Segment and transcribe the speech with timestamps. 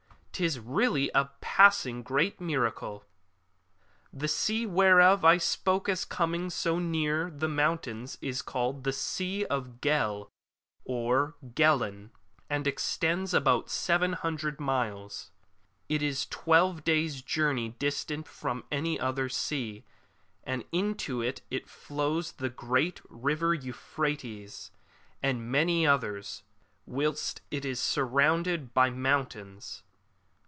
[0.33, 3.05] 'Tis really a passing great miracle!
[4.15, 9.45] ^ That sea whereof I spoke as coming so near the mountains is called the Sea
[9.45, 10.29] of Ghel
[10.83, 12.09] or Ghelan,
[12.49, 15.29] and extends about 700 miles.
[15.43, 15.45] ^
[15.89, 19.83] It is twelve days' journey distant from any other sea,
[20.43, 24.71] and into it flows the great River Euphrates
[25.21, 26.41] and many others,
[26.87, 29.83] whilst it is surrounded by mountains.